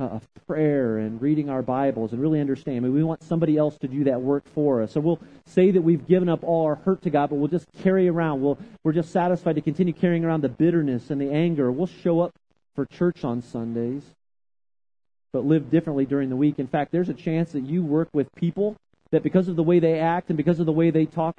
[0.00, 2.78] uh, of prayer and reading our Bibles and really understand.
[2.78, 4.90] I mean, we want somebody else to do that work for us.
[4.90, 7.68] So we'll say that we've given up all our hurt to God, but we'll just
[7.84, 8.42] carry around.
[8.42, 11.70] We'll, we're just satisfied to continue carrying around the bitterness and the anger.
[11.70, 12.32] We'll show up
[12.74, 14.02] for church on Sundays,
[15.32, 16.58] but live differently during the week.
[16.58, 18.74] In fact, there's a chance that you work with people
[19.14, 21.36] that because of the way they act and because of the way they talk,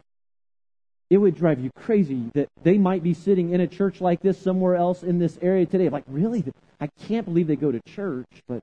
[1.09, 4.39] it would drive you crazy that they might be sitting in a church like this
[4.39, 5.89] somewhere else in this area today.
[5.89, 6.43] Like, really?
[6.79, 8.29] I can't believe they go to church.
[8.47, 8.61] But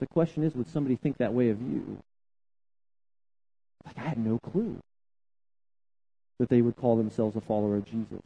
[0.00, 1.98] the question is, would somebody think that way of you?
[3.86, 4.78] Like, I had no clue
[6.40, 8.20] that they would call themselves a follower of Jesus.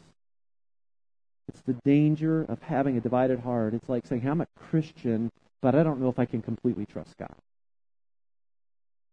[1.49, 3.75] It's the danger of having a divided heart.
[3.75, 7.19] It's like saying, I'm a Christian, but I don't know if I can completely trust
[7.19, 7.37] God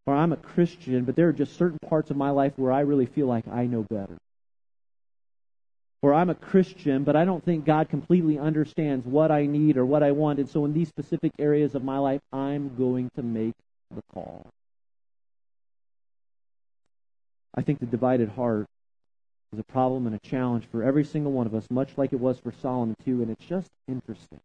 [0.08, 2.80] or I'm a Christian, but there are just certain parts of my life where I
[2.80, 4.18] really feel like I know better.
[6.02, 9.86] Or I'm a Christian, but I don't think God completely understands what I need or
[9.86, 10.40] what I want.
[10.40, 13.54] And so in these specific areas of my life, I'm going to make
[13.94, 14.46] the call.
[17.54, 18.66] I think the divided heart
[19.52, 22.20] is a problem and a challenge for every single one of us, much like it
[22.20, 23.22] was for Solomon too.
[23.22, 24.40] And it's just interesting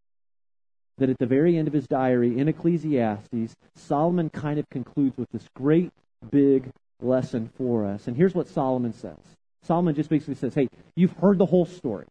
[0.98, 5.30] that at the very end of his diary in Ecclesiastes, Solomon kind of concludes with
[5.30, 5.90] this great
[6.30, 8.06] big lesson for us.
[8.06, 9.18] And here's what Solomon says
[9.64, 12.06] Solomon just basically says, Hey, you've heard the whole story.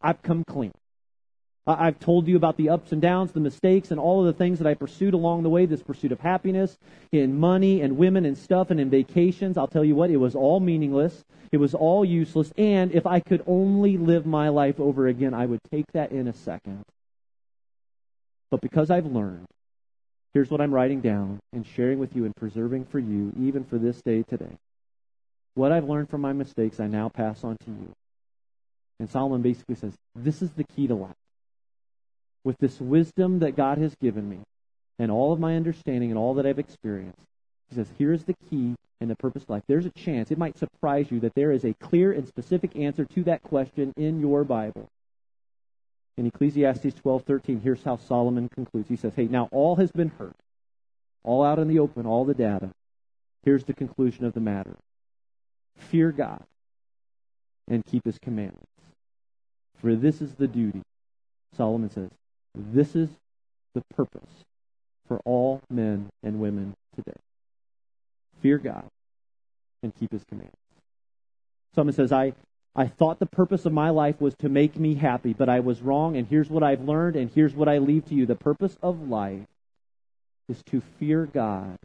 [0.00, 0.72] I've come clean.
[1.66, 4.58] I've told you about the ups and downs, the mistakes, and all of the things
[4.58, 6.76] that I pursued along the way this pursuit of happiness,
[7.10, 9.56] in money and women and stuff, and in vacations.
[9.56, 11.24] I'll tell you what, it was all meaningless.
[11.52, 12.52] It was all useless.
[12.58, 16.28] And if I could only live my life over again, I would take that in
[16.28, 16.84] a second.
[18.54, 19.48] But because I've learned,
[20.32, 23.78] here's what I'm writing down and sharing with you and preserving for you, even for
[23.78, 24.56] this day today.
[25.54, 27.92] What I've learned from my mistakes, I now pass on to you.
[29.00, 31.16] And Solomon basically says, This is the key to life.
[32.44, 34.38] With this wisdom that God has given me,
[35.00, 37.26] and all of my understanding and all that I've experienced,
[37.70, 39.64] he says, Here's the key and the purpose of life.
[39.66, 43.04] There's a chance, it might surprise you, that there is a clear and specific answer
[43.04, 44.88] to that question in your Bible.
[46.16, 48.88] In Ecclesiastes 12:13, here's how Solomon concludes.
[48.88, 50.34] He says, "Hey, now all has been heard.
[51.22, 52.70] All out in the open, all the data.
[53.42, 54.76] Here's the conclusion of the matter.
[55.76, 56.44] Fear God
[57.66, 58.70] and keep his commandments.
[59.76, 60.82] For this is the duty."
[61.52, 62.10] Solomon says,
[62.54, 63.10] "This is
[63.72, 64.44] the purpose
[65.06, 67.20] for all men and women today.
[68.40, 68.88] Fear God
[69.82, 70.60] and keep his commandments."
[71.74, 72.34] Solomon says, I,
[72.76, 75.80] I thought the purpose of my life was to make me happy, but I was
[75.80, 78.26] wrong, and here's what I've learned, and here's what I leave to you.
[78.26, 79.46] The purpose of life
[80.48, 81.78] is to fear God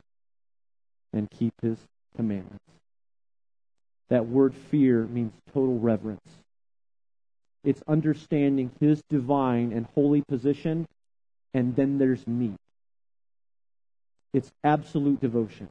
[1.13, 1.77] and keep his
[2.15, 2.65] commandments.
[4.09, 6.27] That word fear means total reverence.
[7.63, 10.87] It's understanding his divine and holy position,
[11.53, 12.55] and then there's me.
[14.33, 15.69] It's absolute devotion.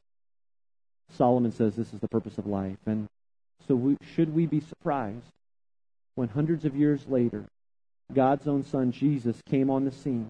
[1.17, 2.77] Solomon says this is the purpose of life.
[2.85, 3.09] And
[3.69, 5.31] so, we, should we be surprised
[6.15, 7.45] when hundreds of years later,
[8.11, 10.27] God's own Son, Jesus, came on the scene?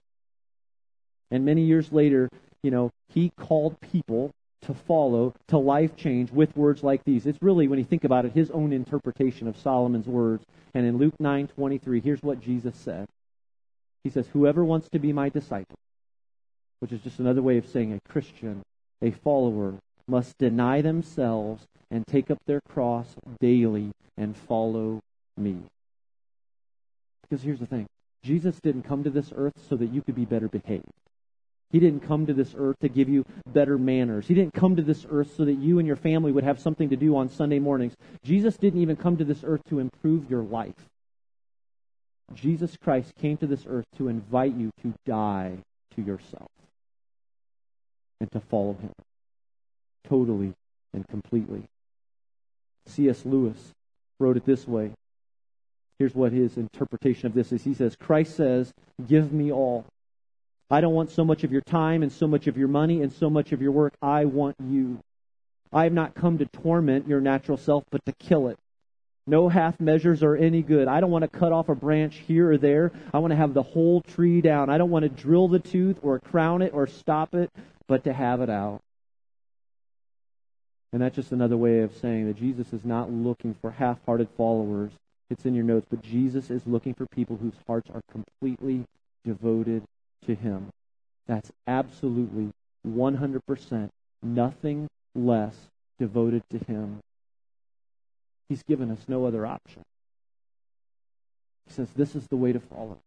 [1.31, 2.27] And many years later,
[2.63, 4.31] you know, he called people
[4.63, 7.25] to follow, to life change with words like these.
[7.25, 10.43] It's really, when you think about it, his own interpretation of Solomon's words.
[10.73, 13.07] And in Luke 9:23, here's what Jesus said.
[14.03, 15.77] He says, "Whoever wants to be my disciple,"
[16.81, 18.63] which is just another way of saying a Christian,
[19.01, 25.01] a follower, must deny themselves and take up their cross daily and follow
[25.37, 25.57] me.
[27.21, 27.87] Because here's the thing
[28.23, 30.85] Jesus didn't come to this earth so that you could be better behaved.
[31.71, 34.27] He didn't come to this earth to give you better manners.
[34.27, 36.89] He didn't come to this earth so that you and your family would have something
[36.89, 37.95] to do on Sunday mornings.
[38.23, 40.89] Jesus didn't even come to this earth to improve your life.
[42.33, 45.59] Jesus Christ came to this earth to invite you to die
[45.95, 46.49] to yourself
[48.19, 48.91] and to follow him
[50.07, 50.53] totally
[50.93, 51.63] and completely.
[52.87, 53.25] C.S.
[53.25, 53.57] Lewis
[54.19, 54.91] wrote it this way.
[55.97, 57.63] Here's what his interpretation of this is.
[57.63, 58.73] He says, Christ says,
[59.07, 59.85] Give me all.
[60.71, 63.11] I don't want so much of your time and so much of your money and
[63.11, 63.93] so much of your work.
[64.01, 64.99] I want you.
[65.73, 68.57] I have not come to torment your natural self, but to kill it.
[69.27, 70.87] No half measures are any good.
[70.87, 72.91] I don't want to cut off a branch here or there.
[73.13, 74.69] I want to have the whole tree down.
[74.69, 77.51] I don't want to drill the tooth or crown it or stop it,
[77.87, 78.81] but to have it out.
[80.91, 84.27] And that's just another way of saying that Jesus is not looking for half hearted
[84.35, 84.91] followers.
[85.29, 88.85] It's in your notes, but Jesus is looking for people whose hearts are completely
[89.23, 89.83] devoted
[90.25, 90.69] to Him.
[91.27, 92.49] That's absolutely
[92.87, 93.89] 100%
[94.23, 95.55] nothing less
[95.99, 96.99] devoted to Him.
[98.47, 99.83] He's given us no other option.
[101.67, 102.97] He says, This is the way to follow.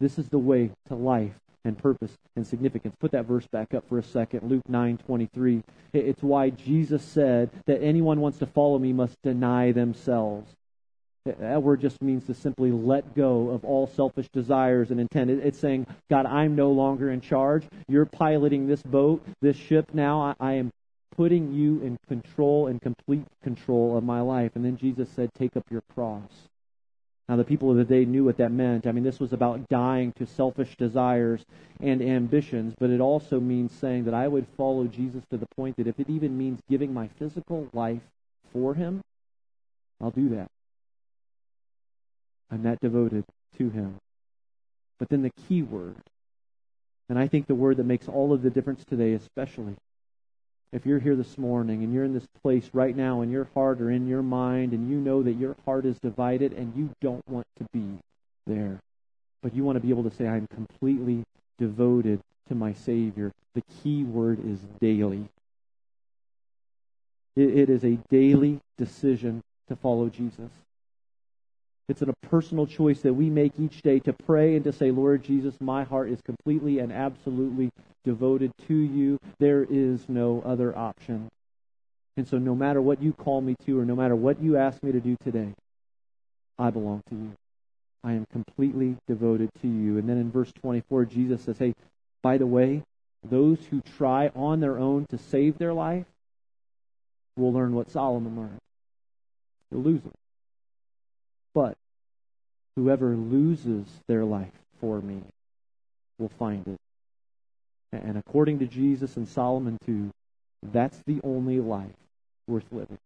[0.00, 2.94] This is the way to life and purpose and significance.
[3.00, 4.48] Put that verse back up for a second.
[4.48, 5.62] Luke 9:23.
[5.92, 10.54] It's why Jesus said that anyone wants to follow me must deny themselves.
[11.24, 15.28] That word just means to simply let go of all selfish desires and intent.
[15.30, 17.66] It's saying, God, I'm no longer in charge.
[17.88, 20.36] You're piloting this boat, this ship now.
[20.38, 20.70] I am
[21.16, 24.52] putting you in control and complete control of my life.
[24.54, 26.30] And then Jesus said, Take up your cross.
[27.28, 28.86] Now, the people of the day knew what that meant.
[28.86, 31.44] I mean, this was about dying to selfish desires
[31.80, 35.76] and ambitions, but it also means saying that I would follow Jesus to the point
[35.76, 38.02] that if it even means giving my physical life
[38.52, 39.00] for him,
[40.00, 40.48] I'll do that.
[42.50, 43.24] I'm that devoted
[43.58, 43.96] to him.
[45.00, 45.96] But then the key word,
[47.08, 49.74] and I think the word that makes all of the difference today, especially,
[50.72, 53.80] if you're here this morning and you're in this place right now in your heart
[53.80, 57.26] or in your mind and you know that your heart is divided and you don't
[57.28, 57.98] want to be
[58.46, 58.80] there,
[59.42, 61.24] but you want to be able to say, I'm completely
[61.58, 65.28] devoted to my Savior, the key word is daily.
[67.34, 70.50] it, it is a daily decision to follow Jesus.
[71.88, 75.22] It's a personal choice that we make each day to pray and to say, Lord
[75.22, 77.70] Jesus, my heart is completely and absolutely
[78.06, 79.18] devoted to you.
[79.38, 81.28] There is no other option.
[82.16, 84.82] And so, no matter what you call me to, or no matter what you ask
[84.82, 85.52] me to do today,
[86.58, 87.32] I belong to you.
[88.02, 89.98] I am completely devoted to you.
[89.98, 91.74] And then in verse 24, Jesus says, Hey,
[92.22, 92.82] by the way,
[93.22, 96.06] those who try on their own to save their life
[97.36, 98.60] will learn what Solomon learned.
[99.70, 100.12] They'll lose it.
[101.52, 101.76] But
[102.76, 105.22] whoever loses their life for me
[106.18, 106.78] will find it.
[108.04, 110.10] And according to Jesus and Solomon too,
[110.62, 111.96] that's the only life
[112.46, 112.98] worth living.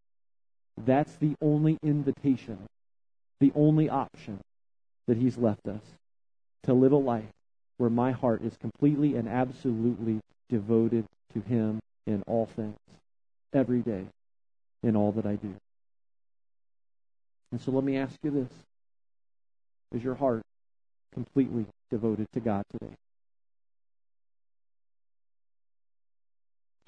[0.76, 2.59] That's the only invitation,
[3.38, 4.38] the only option
[5.07, 5.83] that he's left us
[6.64, 7.24] to live a life
[7.79, 12.76] where my heart is completely and absolutely devoted to him in all things,
[13.53, 14.05] every day,
[14.83, 15.55] in all that I do.
[17.53, 18.53] And so let me ask you this
[19.94, 20.42] Is your heart
[21.12, 22.94] completely devoted to God today?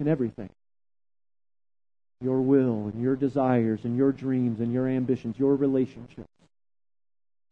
[0.03, 0.49] In everything.
[2.19, 6.27] Your will and your desires and your dreams and your ambitions, your relationships.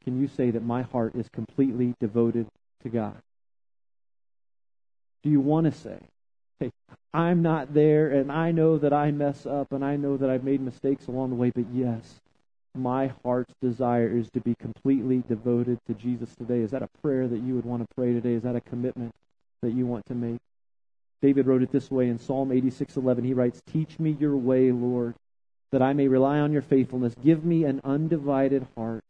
[0.04, 2.48] Can you say that my heart is completely devoted
[2.84, 3.16] to God?
[5.24, 5.98] Do you want to say,
[6.60, 6.72] hey,
[7.14, 10.44] I'm not there and I know that I mess up and I know that I've
[10.44, 12.20] made mistakes along the way, but yes,
[12.76, 16.60] my heart's desire is to be completely devoted to Jesus today.
[16.60, 18.34] Is that a prayer that you would want to pray today?
[18.34, 19.16] Is that a commitment
[19.62, 20.42] that you want to make?
[21.22, 23.24] David wrote it this way in Psalm 86:11.
[23.24, 25.16] He writes, "Teach me your way, Lord,
[25.72, 27.16] that I may rely on your faithfulness.
[27.24, 29.04] Give me an undivided heart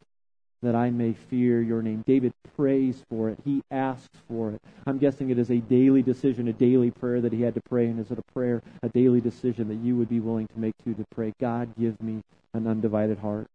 [0.62, 3.40] that I may fear your name." David prays for it.
[3.46, 4.62] He asks for it.
[4.86, 7.88] I'm guessing it is a daily decision, a daily prayer that he had to pray.
[7.88, 10.78] And is it a prayer, a daily decision that you would be willing to make
[10.84, 12.22] too to pray, God, give me
[12.54, 13.48] an undivided heart.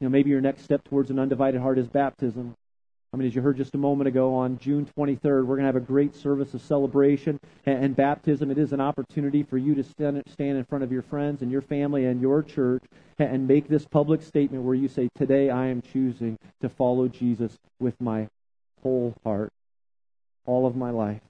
[0.00, 2.54] You know, maybe your next step towards an undivided heart is baptism.
[3.12, 5.66] I mean, as you heard just a moment ago, on June 23rd, we're going to
[5.66, 8.52] have a great service of celebration and, and baptism.
[8.52, 11.50] It is an opportunity for you to stand, stand in front of your friends and
[11.50, 12.84] your family and your church
[13.18, 17.08] and, and make this public statement where you say, Today I am choosing to follow
[17.08, 18.28] Jesus with my
[18.84, 19.50] whole heart,
[20.46, 21.22] all of my life.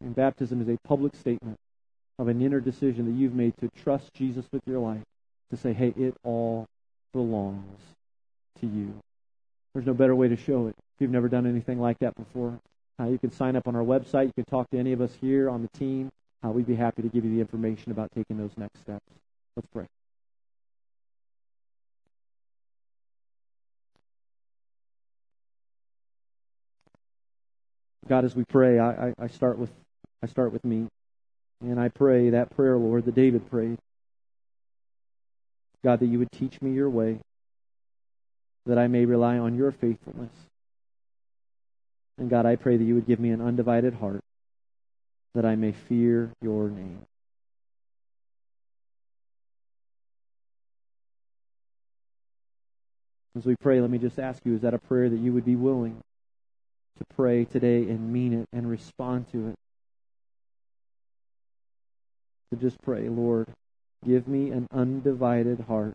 [0.00, 1.58] And baptism is a public statement
[2.20, 5.02] of an inner decision that you've made to trust Jesus with your life,
[5.50, 6.66] to say, hey, it all
[7.12, 7.80] belongs
[8.60, 8.94] to you.
[9.72, 10.76] There's no better way to show it.
[10.94, 12.60] If you've never done anything like that before,
[13.00, 14.26] uh, you can sign up on our website.
[14.26, 16.10] You can talk to any of us here on the team.
[16.44, 19.06] Uh, we'd be happy to give you the information about taking those next steps.
[19.56, 19.86] Let's pray.
[28.08, 29.70] God, as we pray, I, I, I start with
[30.22, 30.86] I start with me.
[31.60, 33.78] And I pray that prayer, Lord, that David prayed.
[35.82, 37.20] God, that you would teach me your way,
[38.66, 40.32] that I may rely on your faithfulness.
[42.18, 44.20] And God, I pray that you would give me an undivided heart,
[45.34, 47.06] that I may fear your name.
[53.36, 55.44] As we pray, let me just ask you is that a prayer that you would
[55.44, 56.00] be willing
[56.98, 59.54] to pray today and mean it and respond to it?
[62.50, 63.48] To just pray, Lord,
[64.06, 65.94] give me an undivided heart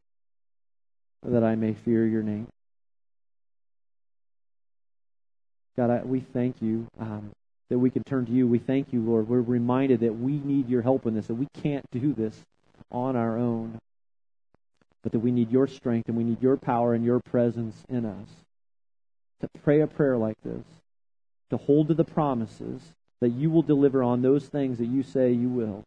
[1.23, 2.47] that I may fear your name.
[5.79, 7.31] God, I, we thank you um,
[7.69, 8.45] that we can turn to you.
[8.49, 9.29] We thank you, Lord.
[9.29, 12.37] We're reminded that we need your help in this, that we can't do this
[12.91, 13.79] on our own,
[15.01, 18.05] but that we need your strength and we need your power and your presence in
[18.05, 18.27] us
[19.39, 20.65] to pray a prayer like this,
[21.49, 22.81] to hold to the promises
[23.21, 25.85] that you will deliver on those things that you say you will,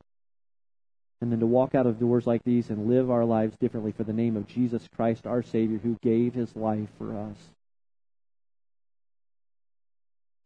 [1.20, 4.05] and then to walk out of doors like these and live our lives differently for
[4.05, 7.36] the name of Jesus Christ, our Savior, who gave his life for us.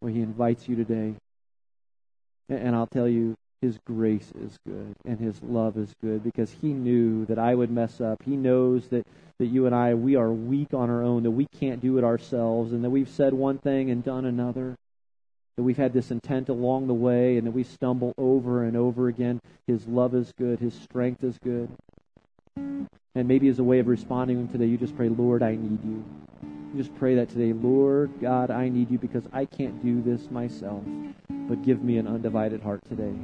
[0.00, 1.14] Well, he invites you today.
[2.48, 6.72] And I'll tell you, his grace is good and his love is good because he
[6.72, 8.22] knew that I would mess up.
[8.22, 9.06] He knows that,
[9.38, 12.04] that you and I, we are weak on our own, that we can't do it
[12.04, 14.76] ourselves, and that we've said one thing and done another.
[15.56, 19.08] That we've had this intent along the way and that we stumble over and over
[19.08, 19.40] again.
[19.66, 20.60] His love is good.
[20.60, 21.70] His strength is good.
[23.16, 26.04] And maybe as a way of responding today, you just pray, Lord, I need you.
[26.42, 30.30] You just pray that today, Lord God, I need you because I can't do this
[30.30, 30.84] myself.
[31.30, 33.14] But give me an undivided heart today.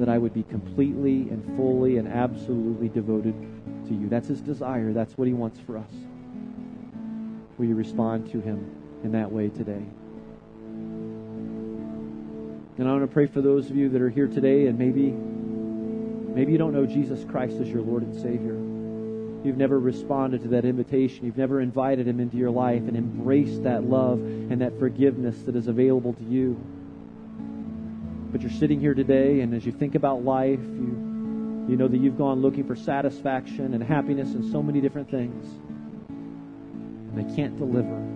[0.00, 3.34] That I would be completely and fully and absolutely devoted
[3.86, 4.08] to you.
[4.08, 4.92] That's his desire.
[4.92, 5.92] That's what he wants for us.
[7.58, 8.68] Will you respond to him
[9.04, 9.84] in that way today?
[12.78, 15.12] And I want to pray for those of you that are here today and maybe
[16.34, 18.65] maybe you don't know Jesus Christ as your Lord and Savior.
[19.44, 21.24] You've never responded to that invitation.
[21.24, 25.54] You've never invited him into your life and embraced that love and that forgiveness that
[25.54, 26.60] is available to you.
[28.32, 31.06] But you're sitting here today and as you think about life, you
[31.68, 35.44] you know that you've gone looking for satisfaction and happiness and so many different things.
[36.08, 38.15] And they can't deliver.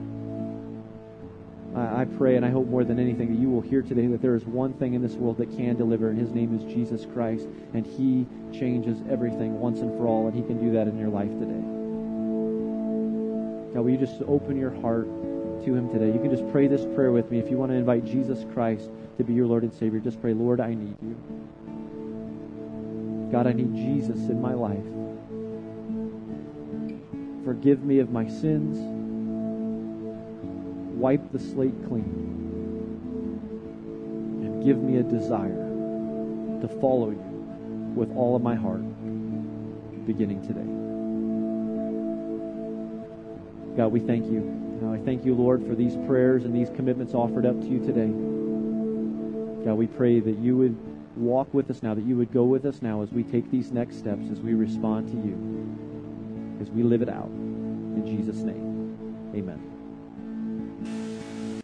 [1.74, 4.34] I pray and I hope more than anything that you will hear today that there
[4.34, 7.46] is one thing in this world that can deliver, and his name is Jesus Christ,
[7.74, 11.10] and he changes everything once and for all, and he can do that in your
[11.10, 11.62] life today.
[13.72, 15.06] God, will you just open your heart
[15.64, 16.06] to him today?
[16.06, 17.38] You can just pray this prayer with me.
[17.38, 20.34] If you want to invite Jesus Christ to be your Lord and Savior, just pray,
[20.34, 21.16] Lord, I need you.
[23.30, 24.82] God, I need Jesus in my life.
[27.44, 28.99] Forgive me of my sins
[31.00, 32.04] wipe the slate clean
[34.42, 35.48] and give me a desire
[36.60, 38.82] to follow you with all of my heart
[40.06, 40.60] beginning today.
[43.76, 44.58] God, we thank you.
[44.92, 48.08] I thank you, Lord, for these prayers and these commitments offered up to you today.
[49.64, 50.76] God, we pray that you would
[51.16, 53.70] walk with us now, that you would go with us now as we take these
[53.72, 57.28] next steps, as we respond to you, as we live it out.
[57.28, 59.69] In Jesus' name, amen.